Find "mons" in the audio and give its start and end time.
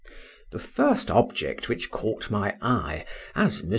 3.61-3.69